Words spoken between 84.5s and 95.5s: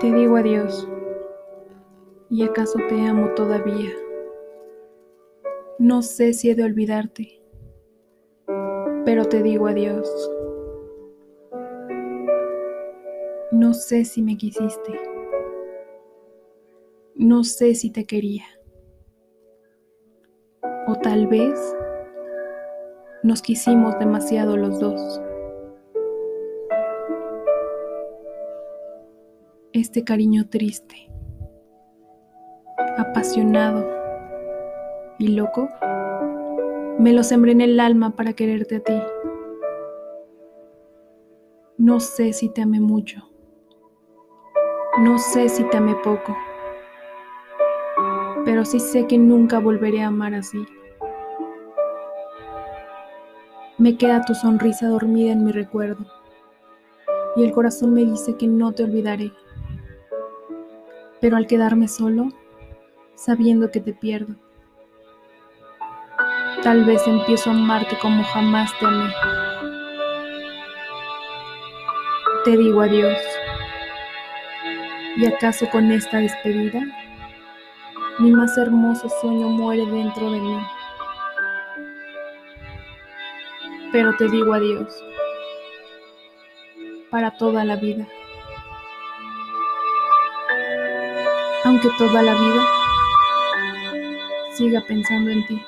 adiós para toda la vida. Aunque toda la vida siga pensando en